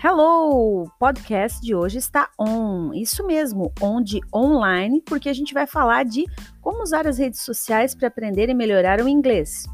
[0.00, 0.84] Hello!
[0.84, 2.94] O podcast de hoje está on.
[2.94, 6.24] Isso mesmo, on de online, porque a gente vai falar de
[6.60, 9.66] como usar as redes sociais para aprender e melhorar o inglês.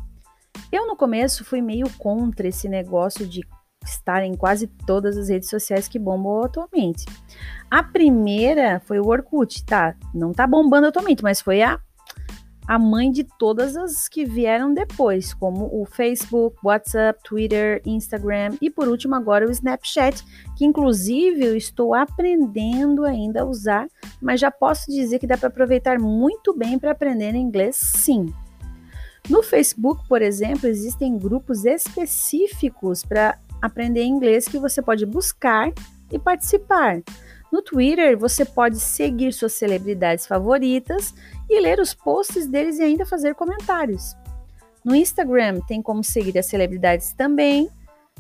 [0.73, 3.47] Eu no começo fui meio contra esse negócio de
[3.85, 7.05] estar em quase todas as redes sociais que bombam atualmente.
[7.71, 9.95] A primeira foi o Orkut, tá?
[10.15, 11.79] Não tá bombando atualmente, mas foi a
[12.67, 18.71] a mãe de todas as que vieram depois, como o Facebook, WhatsApp, Twitter, Instagram e
[18.71, 20.25] por último agora o Snapchat,
[20.57, 23.87] que inclusive eu estou aprendendo ainda a usar,
[24.21, 28.33] mas já posso dizer que dá para aproveitar muito bem para aprender inglês, sim.
[29.29, 35.73] No Facebook, por exemplo, existem grupos específicos para aprender inglês que você pode buscar
[36.13, 37.03] e participar.
[37.55, 41.15] No Twitter, você pode seguir suas celebridades favoritas
[41.49, 44.17] e ler os posts deles e ainda fazer comentários.
[44.85, 47.71] No Instagram, tem como seguir as celebridades também,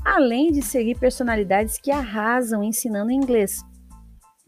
[0.04, 3.60] além de seguir personalidades que arrasam ensinando inglês.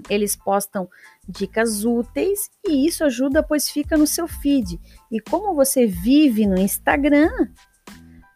[0.08, 0.88] Eles postam
[1.28, 4.80] dicas úteis e isso ajuda, pois fica no seu feed.
[5.10, 7.48] E como você vive no Instagram,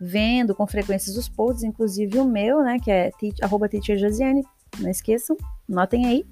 [0.00, 4.42] vendo com frequência os posts, inclusive o meu, né, que é arroba teacherjosiane,
[4.80, 5.36] não esqueçam,
[5.68, 6.26] notem aí.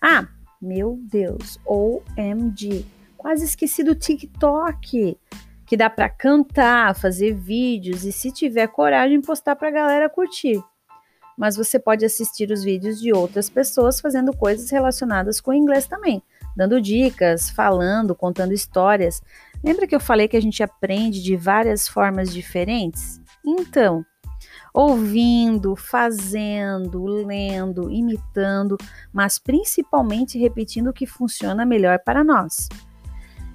[0.00, 0.26] Ah,
[0.60, 2.84] meu Deus, OMG.
[3.16, 5.18] Quase esqueci do TikTok,
[5.66, 10.62] que dá para cantar, fazer vídeos e se tiver coragem postar para a galera curtir.
[11.36, 15.86] Mas você pode assistir os vídeos de outras pessoas fazendo coisas relacionadas com o inglês
[15.86, 16.22] também,
[16.56, 19.20] dando dicas, falando, contando histórias.
[19.62, 23.20] Lembra que eu falei que a gente aprende de várias formas diferentes?
[23.44, 24.04] Então,
[24.76, 28.76] ouvindo, fazendo, lendo, imitando,
[29.10, 32.68] mas principalmente repetindo o que funciona melhor para nós.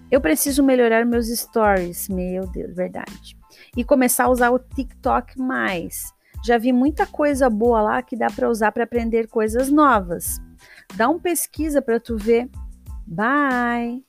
[0.09, 3.37] Eu preciso melhorar meus stories, meu Deus, verdade.
[3.77, 6.11] E começar a usar o TikTok mais.
[6.43, 10.41] Já vi muita coisa boa lá que dá para usar para aprender coisas novas.
[10.95, 12.49] Dá uma pesquisa para tu ver.
[13.05, 14.03] Bye.